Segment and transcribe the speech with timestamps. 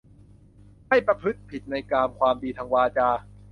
[0.87, 3.09] ไม่ประพฤติผิดในกาม ความดีทางวาจา